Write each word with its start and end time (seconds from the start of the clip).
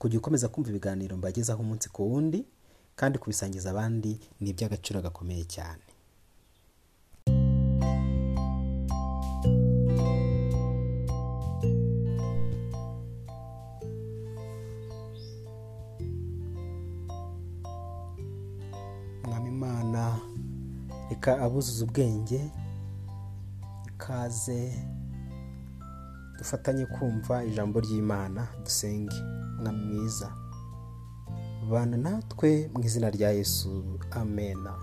kujya 0.00 0.18
ukomeza 0.20 0.50
kumva 0.52 0.68
ibiganiro 0.70 1.12
mbagezaho 1.20 1.60
umunsi 1.64 1.86
ku 1.94 2.00
wundi 2.10 2.40
kandi 2.98 3.16
kubisangiza 3.20 3.66
abandi 3.70 4.12
ni 4.40 4.48
iby'agaciro 4.52 4.98
gakomeye 5.06 5.44
cyane. 5.54 5.84
Imana 19.52 20.04
reka 21.10 21.32
abuzuza 21.44 21.84
ubwenge 21.84 22.40
ikaze 23.88 24.60
dufatanye 26.38 26.84
kumva 26.94 27.34
ijambo 27.48 27.76
ry'imana 27.84 28.42
dusenge. 28.64 29.18
Mwami 29.60 29.84
mwiza. 29.84 30.32
Bana 31.70 31.96
natwe 31.96 32.70
mu 32.74 32.84
izina 32.84 33.10
rya 33.10 33.30
yesu 33.30 33.84
amena 34.10 34.74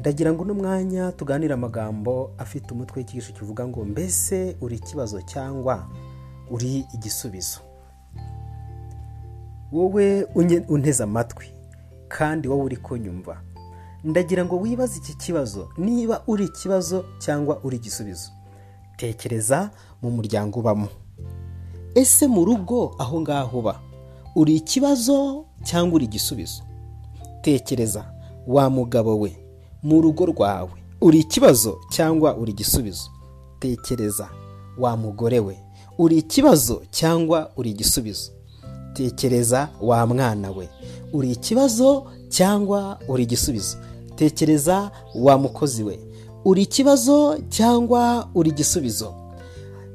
ndagira 0.00 0.32
ngo 0.32 0.42
uno 0.42 0.54
mwanya 0.54 1.12
tuganire 1.12 1.54
amagambo 1.54 2.30
afite 2.38 2.70
umutwe 2.74 2.98
w'ikigisho 3.00 3.32
kivuga 3.32 3.66
ngo 3.68 3.84
mbese 3.84 4.56
uri 4.60 4.76
ikibazo 4.76 5.22
cyangwa 5.22 5.88
uri 6.50 6.86
igisubizo? 6.94 7.60
Wowe 9.72 10.24
unteze 10.68 11.02
amatwi 11.04 11.46
kandi 12.08 12.48
wowe 12.48 12.62
uri 12.64 12.76
kunyumva 12.76 13.42
ndagira 14.04 14.44
ngo 14.44 14.56
wibaze 14.60 14.98
iki 14.98 15.16
kibazo 15.16 15.68
niba 15.78 16.22
uri 16.26 16.44
ikibazo 16.44 17.04
cyangwa 17.18 17.64
uri 17.64 17.76
igisubizo. 17.76 18.30
Tekereza 18.96 19.70
mu 20.02 20.10
muryango 20.10 20.60
ubamo. 20.60 20.88
Ese 21.96 22.26
mu 22.26 22.44
rugo 22.44 22.94
aho 22.98 23.20
ngaho 23.20 23.58
uba 23.58 23.74
uri 24.36 24.56
ikibazo 24.56 25.44
cyangwa 25.64 25.94
uri 25.96 26.04
igisubizo? 26.04 26.62
Tekereza 27.42 28.04
wa 28.46 28.70
mugabo 28.70 29.18
we 29.20 29.36
mu 29.82 30.00
rugo 30.00 30.26
rwawe 30.26 30.70
uri 31.00 31.18
ikibazo 31.18 31.78
cyangwa 31.90 32.36
uri 32.36 32.52
igisubizo? 32.52 33.10
Tekereza 33.60 34.28
wa 34.78 34.96
mugore 34.96 35.40
we 35.40 35.56
uri 35.98 36.18
ikibazo 36.18 36.82
cyangwa 36.90 37.50
uri 37.56 37.70
igisubizo? 37.70 38.30
Tekereza 38.94 39.68
wa 39.80 40.06
mwana 40.06 40.50
we 40.50 40.68
uri 41.12 41.32
ikibazo 41.32 42.04
cyangwa 42.28 42.98
uri 43.08 43.22
igisubizo? 43.22 43.76
Tekereza 44.16 44.90
wa 45.14 45.38
mukozi 45.38 45.82
we 45.84 45.98
uri 46.44 46.62
ikibazo 46.62 47.38
cyangwa 47.48 48.28
uri 48.34 48.50
igisubizo? 48.50 49.14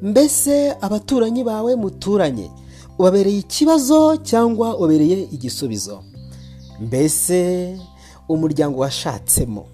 Mbese 0.01 0.71
abaturanyi 0.81 1.43
bawe 1.43 1.75
muturanye? 1.75 2.51
Ubabereye 2.99 3.39
ikibazo 3.39 4.17
cyangwa 4.17 4.77
ubabereye 4.77 5.27
igisubizo? 5.31 6.03
Mbese 6.81 7.77
umuryango 8.29 8.79
washatsemo? 8.81 9.65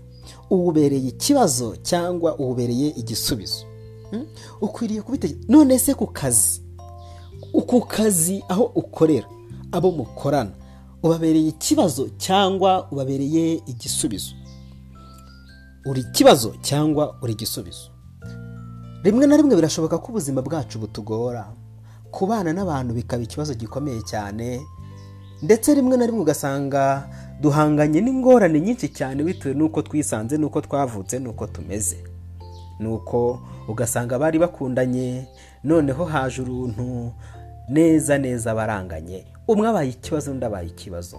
Uwubereye 0.50 1.08
ikibazo 1.08 1.76
cyangwa 1.76 2.36
uwubereye 2.40 2.88
igisubizo? 2.90 3.66
Hmm? 4.12 4.26
ukwiriye 4.62 5.02
kubitekereza. 5.02 5.46
None 5.50 5.80
se 5.80 5.94
ku 5.94 6.08
kazi? 6.08 6.62
Ku 7.68 7.82
kazi 7.82 8.44
aho 8.50 8.64
ukorera 8.76 9.28
abo 9.72 9.92
mukorana. 9.92 10.52
Ubabereye 11.04 11.48
ikibazo 11.48 12.10
cyangwa 12.18 12.88
ubabereye 12.92 13.62
igisubizo? 13.68 14.32
Uri 15.86 16.02
ikibazo 16.02 16.56
cyangwa 16.62 17.16
uri 17.22 17.34
igisubizo? 17.34 17.92
Rimwe 19.07 19.28
na 19.28 19.38
rimwe 19.38 19.56
birashoboka 19.56 19.97
ko 19.97 20.07
ubuzima 20.12 20.41
bwacu 20.41 20.79
butugora. 20.79 21.47
Kubana 22.12 22.53
n'abantu 22.53 22.94
bikaba 22.94 23.23
ikibazo 23.23 23.53
gikomeye 23.56 24.01
cyane 24.03 24.62
ndetse 25.41 25.73
rimwe 25.75 25.97
na 25.97 26.06
rimwe 26.06 26.22
ugasanga 26.22 27.07
duhanganye 27.41 28.01
n'ingorane 28.01 28.59
nyinshi 28.59 28.90
cyane 28.90 29.23
bitewe 29.23 29.53
n'uko 29.56 29.81
twisanze 29.81 30.38
n'uko 30.38 30.62
twavutse 30.62 31.19
n'uko 31.19 31.47
tumeze. 31.47 31.97
Nuko 32.79 33.40
ugasanga 33.68 34.19
bari 34.19 34.40
bakundanye 34.40 35.28
noneho 35.63 36.06
haje 36.06 36.41
uruntu 36.41 37.12
neza 37.69 38.18
neza 38.18 38.56
baranganye. 38.56 39.25
Umwe 39.47 39.68
abaye 39.68 39.89
ikibazo 39.89 40.31
undi 40.31 40.45
abaye 40.45 40.68
ikibazo. 40.68 41.18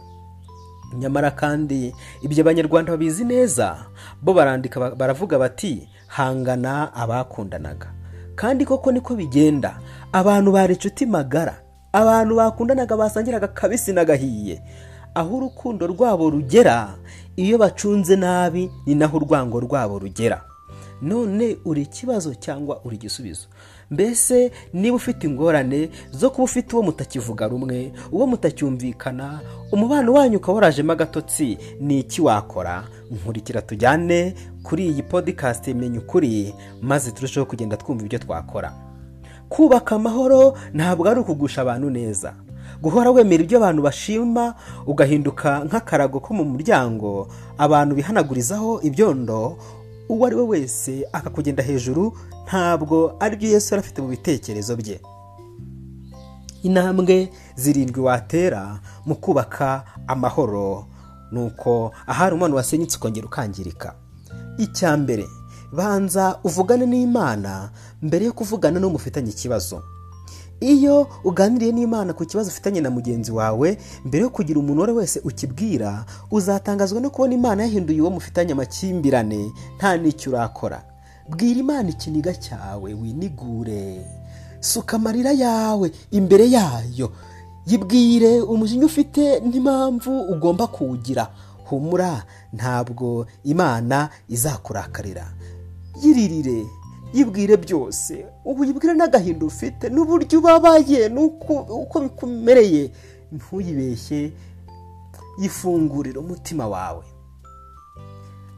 Nyamara 0.99 1.31
kandi 1.31 1.93
ibyo 2.25 2.41
abanyarwanda 2.43 2.93
babizi 2.93 3.25
neza 3.25 3.77
bo 4.23 4.33
barandika 4.35 4.81
ba- 4.81 4.95
baravuga 4.97 5.39
bati 5.39 5.89
hangana 6.09 6.95
abakundanaga. 6.95 7.93
Kandi 8.35 8.65
koko 8.65 8.93
niko 8.93 9.15
bigenda 9.17 9.79
abantu 10.13 10.53
bari 10.53 10.75
inshuti 10.75 11.07
magara 11.07 11.61
abantu 11.93 12.37
bakundanaga 12.37 12.97
basangiraga 12.97 13.49
kabisi 13.49 13.93
n'agahiye. 13.93 14.63
Aho 15.15 15.37
urukundo 15.37 15.87
rwabo 15.87 16.31
rugera 16.31 16.95
iyo 17.37 17.59
bacunze 17.59 18.17
nabi 18.17 18.71
ni 18.87 18.95
naho 18.95 19.17
urwango 19.17 19.61
rwabo 19.61 19.99
rugera. 19.99 20.45
None 21.03 21.57
uri 21.65 21.83
ikibazo 21.83 22.35
cyangwa 22.35 22.81
uri 22.85 22.97
igisubizo? 22.97 23.47
Mbese 23.91 24.53
niba 24.73 24.97
ufite 24.97 25.25
ingorane 25.27 25.91
zo 26.11 26.31
kuba 26.31 26.45
ufite 26.45 26.73
uwo 26.77 26.83
mutakivuga 26.83 27.49
rumwe 27.49 27.93
uwo 28.13 28.27
mutacyumvikana 28.27 29.41
umubano 29.73 30.13
wanyu 30.13 30.37
ukaba 30.37 30.55
warajemo 30.55 30.93
agatotsi 30.93 31.59
ni 31.81 32.01
iki 32.01 32.23
wakora? 32.23 32.85
Nkurikira 33.11 33.63
tujyane 33.63 34.35
kuri 34.63 34.87
iyi 34.89 35.03
podcast 35.03 35.69
menya 35.69 35.99
ukuri 35.99 36.55
maze 36.83 37.11
turusheho 37.11 37.47
kugenda 37.47 37.77
twumva 37.77 38.05
ibyo 38.05 38.19
twakora. 38.19 38.73
Kubaka 39.49 39.97
amahoro 39.97 40.57
ntabwo 40.75 41.09
ari 41.09 41.21
ukugusha 41.21 41.63
abantu 41.63 41.91
neza. 41.91 42.35
Guhora 42.83 43.11
wemera 43.11 43.43
ibyo 43.43 43.59
abantu 43.59 43.83
bashima 43.83 44.55
ugahinduka 44.87 45.65
nk'akarago 45.65 46.21
ko 46.21 46.35
mu 46.35 46.45
muryango 46.45 47.29
abantu 47.59 47.95
bihanagurizaho 47.95 48.81
ibyondo 48.83 49.57
uwo 50.09 50.27
ari 50.27 50.37
we 50.37 50.43
wese 50.43 51.05
akakugenda 51.13 51.63
hejuru 51.63 52.19
ntabwo 52.47 53.17
ari 53.21 53.37
byo 53.37 53.49
yesu 53.49 53.75
yari 53.75 53.81
afite 53.87 54.03
mu 54.03 54.09
bitekerezo 54.09 54.77
bye. 54.77 55.01
Intambwe 56.63 57.31
zirindwi 57.57 58.01
watera 58.01 58.81
mu 59.07 59.15
kubaka 59.15 59.85
amahoro 60.07 60.87
ni 61.33 61.41
uko 61.41 61.93
ahari 62.07 62.35
umwana 62.35 62.55
wasenyutse 62.55 62.97
ukongera 62.97 63.27
ukangirika. 63.27 63.95
Icya 64.59 64.97
mbere 64.97 65.27
banza 65.73 66.39
uvugane 66.45 66.87
n'imana 66.87 67.71
mbere 68.03 68.25
yo 68.25 68.33
kuvugana 68.33 68.81
n'uwo 68.81 68.93
mufitanye 68.93 69.31
ikibazo. 69.31 69.83
Iyo 70.61 71.07
uganiriye 71.25 71.73
n'imana 71.73 72.13
ku 72.13 72.25
kibazo 72.27 72.49
ufitanye 72.51 72.81
na 72.81 72.91
mugenzi 72.91 73.33
wawe 73.33 73.79
mbere 74.05 74.23
yo 74.23 74.31
kugira 74.31 74.59
umuntu 74.61 74.75
uwo 74.81 74.85
ari 74.85 74.93
we 74.93 74.99
wese 75.01 75.21
ukibwira 75.25 76.05
uzatangazwa 76.31 77.01
no 77.01 77.11
kubona 77.11 77.35
imana 77.35 77.63
yahinduye 77.63 78.01
uwo 78.01 78.11
mufitanye 78.11 78.53
amakimbirane 78.53 79.53
nta 79.79 79.97
n'icyo 79.97 80.31
urakora. 80.33 80.83
Bwira 81.29 81.61
imana 81.61 81.89
ikiniga 81.91 82.35
cyawe 82.35 82.95
winigure. 82.95 84.01
Suka 84.61 84.97
amarira 84.97 85.33
yawe 85.33 85.93
imbere 86.11 86.51
yayo. 86.51 87.13
Yibwire 87.67 88.41
umujinya 88.41 88.87
ufite 88.87 89.41
n'impamvu 89.41 90.21
ugomba 90.33 90.67
kuwugira. 90.67 91.29
Humura 91.69 92.25
ntabwo 92.53 93.27
imana 93.45 94.09
izakurakarira. 94.29 95.27
Yiririre. 96.03 96.65
Yibwire 97.15 97.57
byose. 97.57 98.27
Ubu 98.45 98.65
yibwire 98.65 98.95
n'agahinda 98.95 99.47
ufite 99.47 99.89
n'uburyo 99.89 100.39
ubabaye 100.39 101.09
n'uko 101.09 101.53
uko 101.83 102.01
bikumereye 102.01 102.91
ntuyibeshye 103.33 104.33
yifungurire 105.41 106.19
umutima 106.19 106.67
wawe. 106.69 107.05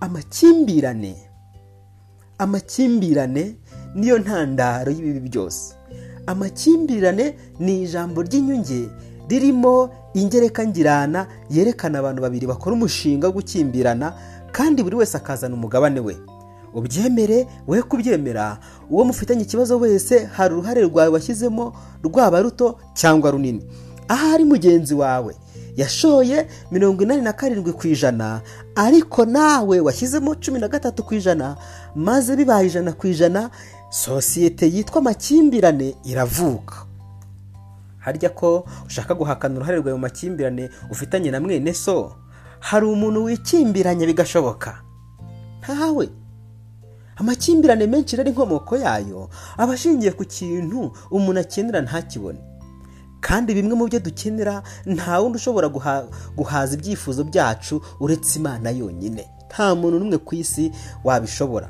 Amakimbirane 0.00 1.16
amakimbirane 2.38 3.54
niyo 3.94 4.18
ntandaro 4.18 4.92
y'ibibi 4.92 5.20
byose. 5.28 5.74
Amakimbirane 6.26 7.34
ni 7.58 7.82
ijambo 7.82 8.22
ry'inyunge 8.22 8.88
ririmo 9.28 9.90
ingereka 10.14 10.66
ngirana 10.66 11.26
yerekana 11.50 11.98
abantu 11.98 12.22
babiri 12.22 12.46
bakora 12.46 12.74
umushinga 12.76 13.26
wo 13.26 13.32
gukimbirana 13.32 14.14
kandi 14.52 14.82
buri 14.82 14.96
wese 14.96 15.16
akazana 15.16 15.54
umugabane 15.54 16.00
we. 16.00 16.16
Ubyemere 16.74 17.46
we 17.66 17.82
kubyemera. 17.82 18.58
Uwo 18.90 19.04
mufitanye 19.04 19.42
ikibazo 19.42 19.78
wese 19.78 20.24
hari 20.24 20.54
uruhare 20.54 20.82
rwawe 20.82 21.08
washyizemo 21.08 21.72
rwaba 22.04 22.40
ruto 22.42 22.78
cyangwa 22.94 23.30
runini. 23.30 23.64
Ahari 24.08 24.44
mugenzi 24.44 24.94
wawe. 24.94 25.36
Yashoye 25.76 26.46
mirongo 26.70 27.02
inani 27.02 27.22
na 27.22 27.32
karindwi 27.32 27.72
ku 27.72 27.86
ijana 27.88 28.40
ariko 28.74 29.24
nawe 29.24 29.80
washyizemo 29.80 30.34
cumi 30.34 30.58
na 30.60 30.68
gatatu 30.68 31.02
ku 31.02 31.14
ijana 31.14 31.56
maze 31.94 32.36
bibaye 32.36 32.66
ijana 32.66 32.92
ku 32.92 33.06
ijana 33.06 33.50
sosiyete 33.90 34.66
yitwa 34.66 34.98
amakimbirane 34.98 35.94
iravuka. 36.04 36.74
Harya 37.98 38.28
ko 38.28 38.64
ushaka 38.86 39.14
guhakana 39.14 39.54
uruhare 39.56 39.76
rwawe 39.78 39.92
mu 39.94 39.98
makimbirane 39.98 40.70
ufitanye 40.90 41.30
na 41.30 41.40
mwene 41.40 41.74
so? 41.74 42.12
Hari 42.60 42.86
umuntu 42.86 43.24
wikimbiranya 43.24 44.06
bigashoboka. 44.06 44.82
Ntawe. 45.62 46.08
Amakimbirane 47.20 47.86
menshi 47.86 48.16
rero 48.16 48.28
inkomoko 48.30 48.76
yayo 48.76 49.28
aba 49.58 49.72
ashingiye 49.74 50.12
ku 50.12 50.24
kintu 50.24 50.92
umuntu 51.10 51.40
akenera 51.40 51.80
ntakibone. 51.84 52.38
Kandi 53.20 53.52
bimwe 53.54 53.74
mu 53.76 53.84
byo 53.88 54.00
dukenera 54.00 54.62
nta 54.86 55.20
wundi 55.20 55.36
ushobora 55.36 55.68
guhaza 56.36 56.72
ibyifuzo 56.76 57.24
byacu 57.28 57.80
uretse 58.00 58.38
imana 58.40 58.70
yonyine. 58.72 59.28
Nta 59.52 59.74
muntu 59.76 59.98
n'umwe 60.00 60.18
ku 60.24 60.34
isi 60.34 60.72
wabishobora. 61.04 61.68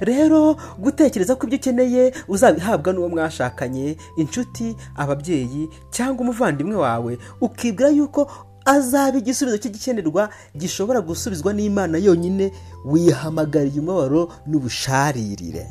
Rero 0.00 0.56
gutekereza 0.78 1.36
ko 1.38 1.46
ibyo 1.46 1.58
ukeneye 1.58 2.12
uzabihabwa 2.28 2.90
n'uwo 2.92 3.08
mwashakanye 3.08 3.96
inshuti 4.16 4.74
ababyeyi 4.96 5.68
cyangwa 5.94 6.20
umuvandimwe 6.26 6.76
wawe 6.76 7.18
ukibwira 7.40 7.90
yuko 7.94 8.26
azaba 8.64 9.18
igisubizo 9.18 9.58
cy'igikenerwa 9.58 10.28
gishobora 10.56 11.00
gusubizwa 11.00 11.52
n'imana 11.52 11.98
yonyine 11.98 12.52
wihamagariye 12.84 13.80
umubabaro 13.80 14.32
n'ubusharirire. 14.46 15.66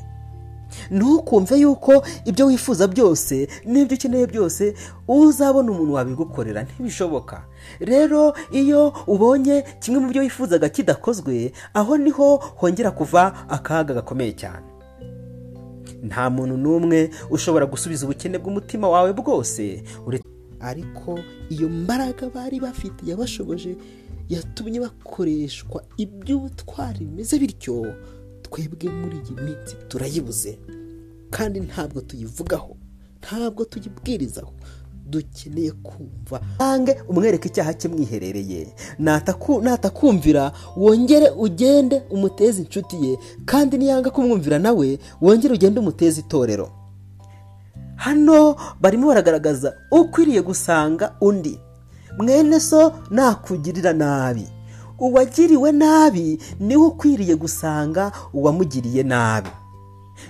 Ntukumve 0.92 1.56
yuko 1.60 2.04
ibyo 2.26 2.46
wifuza 2.46 2.88
byose 2.88 3.48
n'ibyo 3.66 3.96
ukeneye 3.98 4.28
byose 4.28 4.74
uzabona 5.08 5.72
umuntu 5.72 5.94
wabigukorera. 5.94 6.64
Ntibishoboka. 6.64 7.46
Rero 7.80 8.34
iyo 8.52 8.94
ubonye 9.08 9.64
kimwe 9.80 10.00
mu 10.02 10.08
byo 10.10 10.22
wifuzaga 10.22 10.70
kidakozwe 10.70 11.52
aho 11.74 11.98
ni 11.98 12.10
ho 12.10 12.38
hongera 12.58 12.92
kuva 12.92 13.34
akaga 13.50 13.94
gakomeye 13.94 14.34
cyane. 14.34 14.66
Nta 16.04 16.30
muntu 16.30 16.58
n'umwe 16.58 17.10
ushobora 17.30 17.66
gusubiza 17.66 18.06
ubukene 18.06 18.38
bw'umutima 18.42 18.90
wawe 18.90 19.14
bwose 19.14 19.84
ariko 20.64 21.20
iyo 21.50 21.70
mbaraga 21.70 22.30
bari 22.30 22.60
bafite 22.60 23.02
yabashoboje 23.10 23.76
yatumye 24.30 24.80
bakoreshwa 24.80 25.84
iby'ubutwari 25.98 27.06
bimeze 27.06 27.40
bityo 27.40 27.94
twebwe 28.42 28.90
muri 28.90 29.18
iyi 29.18 29.34
minsi 29.46 29.76
turayibuze. 29.88 30.60
Kandi 31.30 31.60
ntabwo 31.60 32.02
tuyivugaho 32.02 32.76
ntabwo 33.22 33.66
tuyibwirizaho. 33.66 34.54
Dukeneye 35.10 35.72
kumva. 35.72 36.42
Ntange 36.56 36.98
umwereke 37.10 37.48
icyaha 37.50 37.74
cye 37.74 37.88
mwiherereye. 37.90 38.74
Natakumvira. 39.62 40.52
Wongere 40.78 41.30
ugende 41.30 42.02
umuteze 42.10 42.62
inshuti 42.62 42.96
ye. 43.06 43.18
Kandi 43.46 43.78
niyanga 43.78 44.10
kumwumvira 44.10 44.60
nawe 44.60 45.00
wongere 45.22 45.54
ugende 45.54 45.80
umuteze 45.80 46.22
itorero. 46.22 46.72
Hano 48.04 48.56
barimo 48.82 49.08
baragaragaza 49.08 49.74
ukwiriye 49.92 50.42
gusanga 50.42 51.16
undi. 51.22 51.60
Mwene 52.18 52.60
so 52.60 52.94
nakugirira 53.10 53.94
nabi. 53.94 54.48
Uwagiriwe 55.00 55.72
nabi 55.72 56.40
ni 56.60 56.76
we 56.78 56.86
ukwiriye 56.86 57.36
gusanga 57.36 58.12
uwamugiriye 58.34 59.04
nabi. 59.04 59.50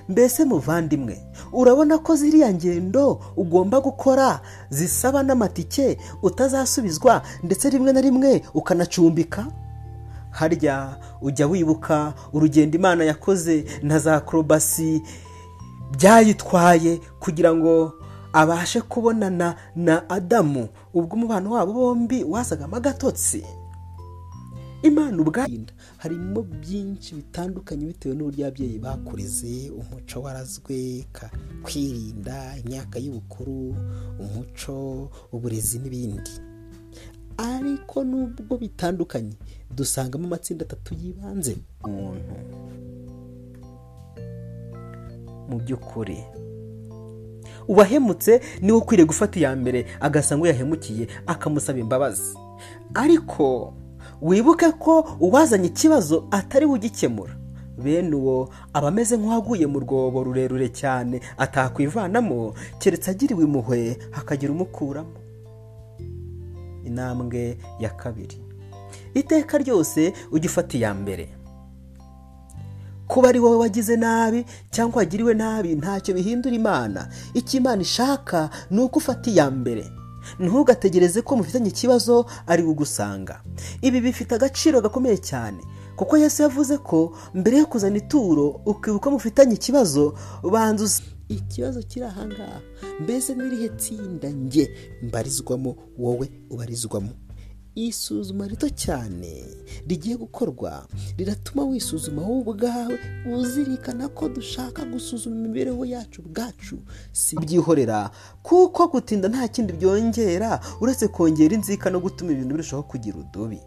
Mbese 0.10 0.46
muvandimwe 0.46 1.18
urabona 1.54 1.98
ko 1.98 2.16
ziriya 2.16 2.54
ngendo 2.54 3.20
ugomba 3.38 3.82
gukora 3.82 4.40
zisaba 4.70 5.24
n'amatike 5.24 5.98
utazasubizwa 6.22 7.22
ndetse 7.44 7.70
rimwe 7.70 7.94
na 7.94 8.02
rimwe 8.02 8.42
ukanacumbika? 8.54 9.46
Harya 10.32 10.98
ujya 11.22 11.48
wibuka 11.48 12.14
urugendo 12.34 12.78
imana 12.78 13.04
yakoze 13.04 13.66
na 13.84 14.00
za 14.00 14.20
korobasi 14.20 15.02
byayitwaye 15.98 17.00
kugira 17.20 17.54
ngo 17.56 17.94
abashe 18.34 18.82
kubonana 18.82 19.56
na 19.76 20.10
adamu. 20.10 20.70
Ubwo 20.94 21.16
umubano 21.16 21.52
wabo 21.52 21.74
bombi 21.74 22.24
wasagamo 22.24 22.76
agatotsi. 22.78 23.44
Imana 24.84 25.22
ubwayinda 25.22 25.74
harimo 25.98 26.42
byinshi 26.44 27.16
bitandukanye 27.16 27.86
bitewe 27.86 28.16
n'uburyo 28.16 28.46
ababyeyi 28.48 28.80
bakurize 28.80 29.72
umuco 29.72 30.22
warazwe 30.22 31.06
kwirinda 31.64 32.58
imyaka 32.66 33.00
y'ubukuru 33.00 33.76
umuco 34.20 35.08
uburezi 35.32 35.80
n'ibindi. 35.80 36.32
Ariko 37.38 38.04
nubwo 38.04 38.58
bitandukanye 38.58 39.34
dusangamo 39.72 40.28
amatsinda 40.28 40.66
atatu 40.66 40.94
y'ibanze. 41.00 41.58
Umuntu. 41.88 42.36
Mu 45.50 45.58
by'ukuri. 45.60 46.24
Uwahemutse 47.68 48.42
ni 48.62 48.72
we 48.72 48.78
ukwiriye 48.78 49.08
gufata 49.08 49.40
iya 49.40 49.56
mbere 49.56 49.86
agasanga 50.00 50.42
uwo 50.42 50.48
yahemukiye 50.48 51.08
akamusaba 51.28 51.80
imbabazi. 51.80 52.38
Ariko 52.94 53.74
wibuke 54.22 54.72
ko 54.72 55.18
uwazanye 55.20 55.68
ikibazo 55.68 56.28
atari 56.32 56.66
we 56.66 56.74
ugikemura. 56.74 57.36
Bene 57.84 58.16
uwo 58.16 58.50
aba 58.74 58.88
ameze 58.88 59.18
nk'uwaguye 59.18 59.68
mu 59.68 59.80
rwobo 59.80 60.24
rurerure 60.24 60.70
cyane 60.70 61.22
atakwivanamo 61.38 62.54
keretse 62.80 63.12
agiriwe 63.12 63.44
impuhwe 63.44 63.98
hakagira 64.12 64.52
umukuramo. 64.54 65.18
Intambwe 66.86 67.58
ya 67.80 67.90
kabiri. 67.90 68.38
Iteka 69.14 69.58
ryose 69.58 70.14
ujya 70.32 70.50
ufata 70.50 70.78
iya 70.78 70.94
mbere. 70.94 71.30
Kuba 73.14 73.30
ari 73.30 73.40
wowe 73.40 73.58
wagize 73.58 73.96
nabi 73.98 74.46
cyangwa 74.74 74.98
wagiriwe 74.98 75.34
nabi 75.34 75.76
ntacyo 75.76 76.14
bihindura 76.18 76.56
imana. 76.56 77.08
Icyo 77.34 77.60
imana 77.60 77.82
ishaka 77.82 78.50
ni 78.72 78.80
uko 78.82 78.98
ufata 79.00 79.30
iya 79.32 79.52
mbere. 79.52 79.86
Ntugategereze 80.40 81.22
ko 81.22 81.36
mufitanye 81.38 81.70
ikibazo 81.70 82.26
ari 82.48 82.64
ugusanga. 82.64 83.42
Ibi 83.82 84.02
bifite 84.02 84.36
agaciro 84.36 84.82
gakomeye 84.82 85.18
cyane 85.22 85.62
kuko 85.96 86.18
Yesu 86.18 86.42
yavuze 86.42 86.78
ko 86.82 87.14
mbere 87.38 87.58
yo 87.58 87.66
kuzana 87.70 87.98
ituro 88.02 88.62
ukibuka 88.66 89.10
mufitanye 89.14 89.54
ikibazo 89.62 90.14
banza 90.52 91.02
ikibazo 91.30 91.80
kiri 91.86 92.06
ahangaha 92.06 92.60
mbese 93.00 93.36
n'irihe 93.36 93.70
tsinda 93.78 94.30
nge? 94.34 94.66
Mbarizwamo 95.04 95.76
wowe 95.98 96.30
ubarizwamo. 96.50 97.10
Isuzuma 97.76 98.48
rito 98.48 98.70
cyane 98.70 99.44
rigiye 99.88 100.16
gukorwa 100.18 100.86
riratuma 101.18 101.64
wisuzuma 101.64 102.22
wowe 102.22 102.40
ubwawe 102.42 103.00
uzirikana 103.36 104.08
ko 104.10 104.30
dushaka 104.30 104.86
gusuzuma 104.86 105.36
imibereho 105.36 105.86
yacu 105.86 106.22
ubwacu 106.22 106.78
si 107.12 107.36
byihorera 107.36 108.12
kuko 108.44 108.88
gutinda 108.88 109.28
nta 109.30 109.48
kindi 109.48 109.74
byongera 109.74 110.60
uretse 110.82 111.08
kongera 111.08 111.56
inzika 111.56 111.90
no 111.90 112.00
gutuma 112.00 112.32
ibintu 112.32 112.54
birushaho 112.56 112.84
kugira 112.84 113.18
udubi. 113.18 113.60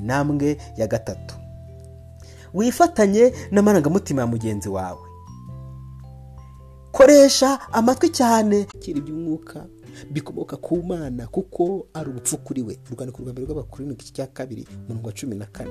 Intambwe 0.00 0.56
ya 0.76 0.86
gatatu. 0.86 1.34
Wifatanye 2.54 3.32
n'amarangamutima 3.50 4.20
ya 4.20 4.26
mugenzi 4.26 4.68
wawe. 4.68 5.07
Koresha 6.98 7.72
amatwi 7.72 8.08
cyane. 8.10 8.64
Kiri 8.80 8.98
iby'umwuka 8.98 9.66
bikomoka 10.10 10.56
ku 10.56 10.82
mana 10.82 11.26
kuko 11.26 11.86
ari 11.94 12.10
ubupfu 12.10 12.38
kuri 12.38 12.62
we. 12.62 12.74
Urwandiko 12.90 13.22
rwa 13.22 13.32
mbere 13.32 13.46
rw'abakuru 13.46 13.86
ni 13.86 13.94
igice 13.94 14.12
cya 14.12 14.26
kabiri 14.26 14.66
umurongo 14.86 15.06
wa 15.08 15.12
cumi 15.14 15.34
na 15.36 15.46
kane. 15.46 15.70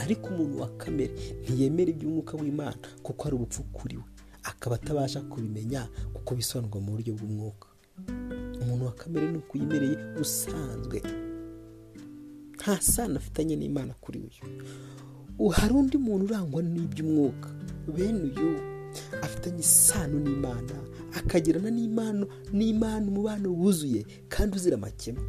Ariko 0.00 0.28
umuntu 0.30 0.60
wa 0.60 0.68
kamere 0.78 1.10
ntiyemera 1.42 1.90
iby'umwuka 1.90 2.36
w'imana 2.38 2.78
kuko 3.02 3.26
ari 3.28 3.34
ubupfu 3.36 3.62
kuri 3.72 3.96
we. 3.96 4.02
Akaba 4.42 4.76
atabasha 4.76 5.20
kubimenya 5.20 5.88
kuko 6.14 6.34
bisobanurwa 6.34 6.80
mu 6.80 6.90
buryo 6.94 7.14
bw'umwuka. 7.14 7.68
Umuntu 8.62 8.84
wa 8.86 8.92
kamere 8.92 9.26
ni 9.32 9.38
uko 9.38 9.58
uyimereye 9.58 9.96
usanzwe. 10.20 11.02
Nta 12.56 12.80
sano 12.80 13.16
afitanye 13.16 13.56
n'imana 13.56 13.94
kuri 14.00 14.18
uyu 14.22 15.48
hari 15.50 15.74
undi 15.74 15.98
muntu 15.98 16.24
urangwa 16.24 16.62
n'iby'umwuka? 16.62 17.48
Bene 17.96 18.18
uyu 18.30 18.69
afitanye 19.22 19.60
isano 19.60 20.18
n'imana 20.20 20.74
akagirana 21.18 21.70
n'imana 21.70 22.26
n'imana 22.52 23.06
umubano 23.08 23.48
wuzuye 23.52 24.06
kandi 24.28 24.56
uzira 24.56 24.76
amakemwa. 24.76 25.22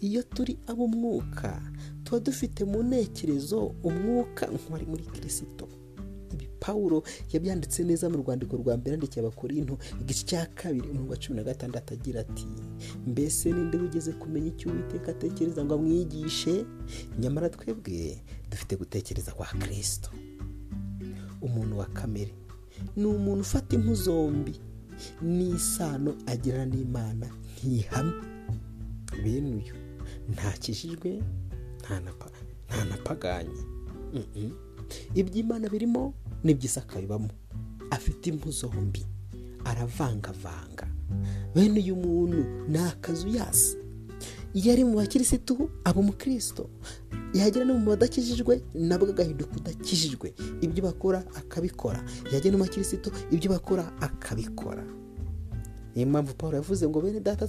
Iyo 0.00 0.22
turi 0.22 0.58
ab'umwuka 0.66 1.62
tuba 2.04 2.20
dufite 2.20 2.64
mu 2.64 2.82
ntekerezo 2.82 3.74
umwuka 3.82 4.46
nk'uwari 4.50 4.86
muri 4.86 5.04
kirisito 5.14 5.68
ibi 6.34 6.48
paul 6.60 7.02
yabyanditse 7.32 7.84
neza 7.84 8.10
mu 8.10 8.16
rwandiko 8.22 8.56
rwa 8.56 8.74
mbere 8.76 8.90
yandikiye 8.98 9.20
abakorinto 9.22 9.78
igice 10.00 10.24
cya 10.26 10.46
kabiri 10.58 10.88
umurongo 10.90 11.12
wa 11.12 11.18
cumi 11.22 11.36
na 11.36 11.44
gatandatu 11.44 11.94
agira 11.94 12.20
ati 12.20 12.46
mbese 13.06 13.52
ninde 13.52 13.76
wigeze 13.78 14.12
kumenya 14.12 14.48
icyo 14.48 14.70
uwiteka 14.72 15.10
atekereza 15.10 15.64
ngo 15.64 15.74
amwigishe? 15.74 16.64
Nyamara 17.20 17.48
twebwe 17.50 18.22
dufite 18.50 18.76
gutekereza 18.76 19.32
kwa 19.32 19.46
kirisito 19.46 20.10
umuntu 21.42 21.78
wa 21.78 21.86
kamere. 21.86 22.34
Ni 22.96 23.04
umuntu 23.06 23.40
ufata 23.40 23.76
impu 23.76 23.94
zombi 23.94 24.54
n'isano 25.22 26.14
agirana 26.26 26.66
n'imana. 26.66 27.26
Ntihamye 27.64 28.12
bene 29.22 29.50
uyu 29.54 29.74
ntakijijwe 30.32 31.22
ntanapaganye 32.68 33.62
iby'imana 35.14 35.68
birimo 35.68 36.14
n'iby'isaka 36.44 37.00
bibamo. 37.00 37.30
Afite 37.90 38.26
impu 38.30 38.50
zombi. 38.50 39.06
Aravangavanga. 39.64 40.86
Bene 41.54 41.80
uyu 41.80 41.96
muntu 41.96 42.44
ni 42.68 42.78
akazu 42.78 43.28
yasi. 43.28 43.76
Iyo 44.54 44.72
ari 44.72 44.84
mu 44.84 44.96
bakirisitu 44.96 45.70
aba 45.84 46.00
umukristo 46.00 46.68
yagera 47.34 47.64
no 47.64 47.74
mu 47.74 47.86
badakijijwe 47.90 48.62
nabwo 48.74 49.08
agahinduka 49.10 49.56
udakijijwe 49.56 50.34
ibyo 50.60 50.82
bakora 50.84 51.18
akabikora. 51.40 52.00
Yagera 52.32 52.52
no 52.56 52.64
mu 52.64 52.66
ibyo 53.30 53.50
bakora 53.50 53.84
akabikora. 54.00 54.84
Niyo 55.94 56.06
mpamvu 56.08 56.34
paul 56.34 56.54
yavuze 56.54 56.88
ngo 56.88 57.00
bene 57.00 57.20
data 57.20 57.48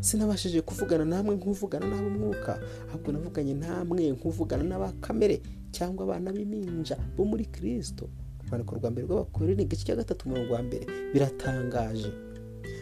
sinabashije 0.00 0.60
kuvugana 0.62 1.04
namwe 1.04 1.36
nk'uvugana 1.36 1.86
n'ab'umwuka 1.86 2.58
ahubwo 2.90 3.12
navuganye 3.12 3.54
namwe 3.54 4.10
nk'uvugana 4.18 4.64
n'abakamere 4.66 5.38
cyangwa 5.70 6.02
abana 6.04 6.32
b'iminja 6.34 6.96
bo 7.16 7.22
muri 7.24 7.46
kirisito 7.46 8.10
urwandiko 8.42 8.74
rwa 8.74 8.90
mbere 8.90 9.06
rw'abakore 9.06 9.54
ni 9.54 9.62
igice 9.62 9.84
cya 9.86 9.96
gatatu 9.96 10.26
umurongo 10.26 10.52
wa 10.54 10.62
mbere. 10.62 10.86
Biratangaje. 11.14 12.10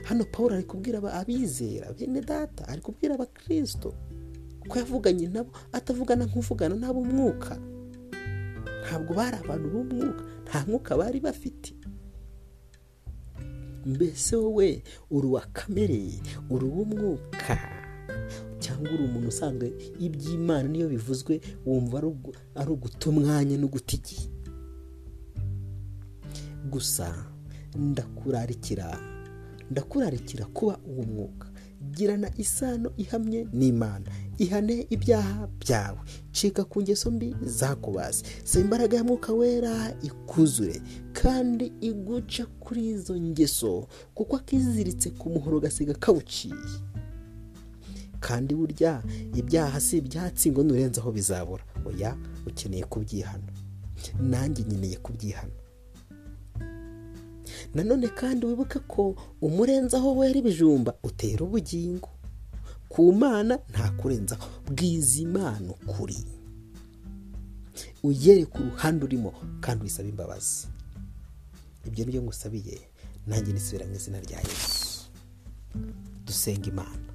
Hano 0.08 0.24
paul 0.32 0.52
ari 0.52 0.64
kubwira 0.64 0.96
abizera 1.20 1.92
bene 1.92 2.20
data 2.20 2.64
ari 2.68 2.80
kubwira 2.80 3.14
abakirisito 3.14 3.92
ko 4.68 4.78
yavuganye 4.78 5.26
nabo 5.28 5.50
atavugana 5.72 6.24
nk'uvugana 6.26 6.74
n'ab'umwuka 6.76 7.54
ntabwo 8.82 9.10
bari 9.18 9.36
abantu 9.42 9.66
b'umwuka 9.72 10.22
nta 10.46 10.58
mwuka 10.66 10.90
bari 11.00 11.18
bafite. 11.20 11.70
Mbese 13.86 14.36
wowe 14.36 14.82
uri 15.10 15.26
uwa 15.26 15.40
kamere 15.52 16.02
uri 16.50 16.64
uw'umwuka? 16.66 17.54
Cyangwa 18.58 18.90
uri 18.94 19.02
umuntu 19.04 19.28
usanzwe 19.28 19.66
iby'imana 19.98 20.68
niyo 20.68 20.88
bivuzwe 20.88 21.40
wumva 21.66 21.98
ari 22.58 22.70
uguta 22.74 23.04
umwanya 23.10 23.54
no 23.58 23.68
guta 23.68 23.94
igihe? 23.98 24.26
Gusa 26.70 27.26
ndakurarikira 27.78 28.98
ndakurarikira 29.70 30.44
kuba 30.46 30.78
uwo 30.86 31.02
mwuka 31.02 31.48
girana 31.94 32.30
isano 32.38 32.90
ihamye 32.96 33.46
n'imana. 33.52 34.10
Ihane 34.38 34.86
ibyaha 34.90 35.46
byawe. 35.60 35.98
Cika 36.32 36.64
ku 36.64 36.82
ngeso 36.82 37.10
mbi 37.10 37.36
zakubaze 37.44 38.24
saba 38.44 38.64
imbaraga 38.64 38.96
ya 38.96 39.04
mwuka 39.04 39.32
wera 39.32 39.94
ikuzure 40.02 40.80
kandi 41.12 41.72
iguca 41.80 42.46
kuri 42.60 42.86
izo 42.88 43.16
ngeso 43.20 43.86
kuko 44.14 44.36
akiziritse 44.36 45.10
ku 45.10 45.30
muhoro 45.30 45.60
gasiga 45.60 45.94
kawuciye. 45.94 46.54
Kandi 48.20 48.54
burya 48.54 49.02
ibyaha 49.34 49.80
si 49.80 49.96
ibyatsi 49.98 50.50
ngo 50.50 50.62
nurenzaho 50.62 51.12
bizabura 51.12 51.64
oya 51.86 52.16
ukeneye 52.46 52.84
kubyihana. 52.84 53.52
Nanjye 54.20 54.62
nkeneye 54.64 54.96
kubyihana. 54.96 55.52
Nanone 57.74 58.08
kandi 58.08 58.46
wibuke 58.46 58.78
ko 58.78 59.14
umurenzaho 59.40 60.16
wera 60.16 60.38
ibijumba 60.38 60.94
utera 61.02 61.44
ubugingo. 61.44 62.08
Ku 62.88 63.12
mana 63.12 63.58
nta 63.70 63.90
kurenzaho 63.90 64.48
bwiza 64.70 65.20
imana 65.20 65.70
ukuri 65.70 66.16
uyereke 68.02 68.58
uruhande 68.58 69.04
urimo 69.04 69.32
kandi 69.60 69.84
wisaba 69.84 70.08
imbabazi. 70.08 70.66
Ibyo 71.86 72.04
ni 72.04 72.10
byo 72.12 72.22
ngusabiye. 72.22 72.78
Nanjye 73.26 73.52
nisubira 73.52 73.86
mu 73.86 73.94
izina 73.94 74.20
rya 74.20 74.38
yesu. 74.38 75.10
Dusenga 76.26 76.68
imana. 76.68 77.06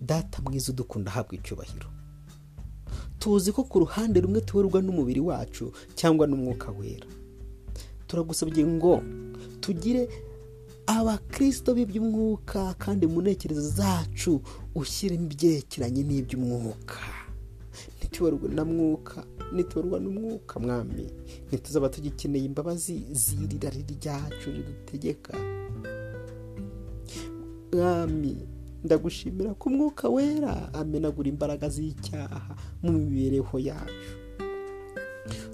Data 0.00 0.42
mwiza 0.42 0.72
udukunda 0.72 1.10
ahabwa 1.10 1.34
icyubahiro. 1.34 1.88
Tuzi 3.18 3.52
ko 3.52 3.64
ku 3.64 3.78
ruhande 3.78 4.20
rumwe 4.20 4.40
tuberwa 4.40 4.82
n'umubiri 4.82 5.20
wacu 5.20 5.72
cyangwa 5.94 6.26
n'umwuka 6.26 6.70
wera. 6.72 7.06
Turagusabye 8.06 8.64
ngo 8.66 9.02
tugire 9.60 10.08
abakirisito 10.96 11.70
b'iby'umwuka 11.76 12.74
kandi 12.82 13.04
mu 13.06 13.18
ntekerezo 13.22 13.62
zacu 13.78 14.32
ushyiremo 14.74 15.24
ibyerekeranye 15.30 16.02
n'iby'umwuka. 16.08 16.98
Ntituberwe 17.98 18.46
na 18.56 18.64
mwuka 18.70 19.18
ntituberwa 19.54 19.96
n'umwuka 20.02 20.54
mwami. 20.64 21.06
Ntituzaba 21.48 21.88
tugikeneye 21.94 22.44
imbabazi 22.50 22.94
z'irari 23.22 23.82
ryacu 23.94 24.46
ridutegeka 24.54 25.34
mwami 27.72 28.34
ndagushimira 28.84 29.54
ko 29.54 29.64
umwuka 29.70 30.08
wera 30.08 30.52
amenagura 30.74 31.28
imbaraga 31.28 31.66
z'icyaha 31.74 32.56
mu 32.82 32.90
mibereho 32.92 33.54
yacu. 33.68 34.10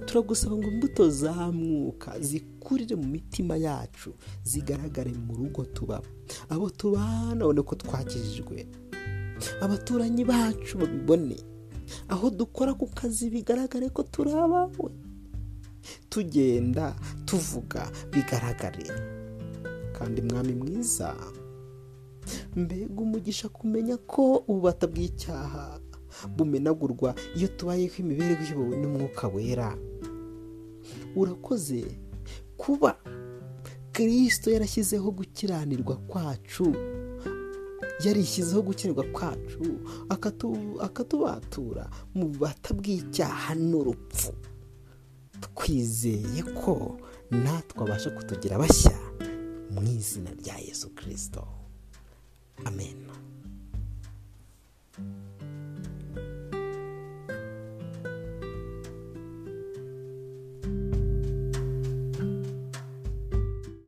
Turagusaba 0.07 0.57
ngo 0.57 0.69
imbuto 0.69 1.11
za 1.11 1.33
mwuka 1.53 2.21
zikurire 2.21 2.97
mu 2.97 3.05
mitima 3.09 3.57
yacu 3.57 4.15
zigaragare 4.45 5.13
mu 5.13 5.35
rugo 5.37 5.65
tubamo 5.65 6.07
abo 6.49 6.71
tubana 6.71 7.37
babone 7.41 7.63
ko 7.63 7.75
twakijijwe. 7.75 8.67
Abaturanyi 9.61 10.25
bacu 10.25 10.79
babibone. 10.79 11.37
Aho 12.09 12.31
dukora 12.31 12.75
ku 12.75 12.87
kazi 12.87 13.31
bigaragare 13.31 13.89
ko 13.93 14.03
turi 14.03 14.31
abawe. 14.33 14.91
Tugenda 16.09 16.95
tuvuga 17.25 17.87
bigaragare. 18.13 18.87
Kandi 19.99 20.23
mwami 20.23 20.53
mwiza 20.55 21.15
mbega 22.57 23.01
umugisha 23.03 23.49
kumenya 23.49 23.97
ko 23.97 24.43
ububata 24.49 24.87
bw'icyaha 24.87 25.79
bumenagurwa 26.37 27.15
iyo 27.37 27.49
tubayeho 27.49 27.97
imibereho 28.03 28.43
iyobowe 28.45 28.77
n'umwuka 28.81 29.29
wera. 29.29 29.77
Urakoze. 31.17 31.85
Kuba 32.57 32.97
kirisito 33.93 34.51
yarashyizeho 34.51 35.11
gukiranirwa 35.11 35.97
kwacu 35.97 36.75
yarishyizeho 38.05 38.63
gukiranirwa 38.63 39.05
kwacu 39.13 39.63
akatubatura 40.79 41.91
mu 42.15 42.29
bubata 42.29 42.75
bw'icyaha 42.75 43.55
n'urupfu. 43.55 44.33
Twizeye 45.41 46.43
ko 46.43 46.97
natwe 47.31 47.83
abasha 47.85 48.11
kutugira 48.11 48.59
bashya 48.59 48.97
mu 49.71 49.83
izina 49.83 50.31
rya 50.41 50.57
yesu 50.59 50.91
kirisito 50.97 51.45
amen. 52.65 52.97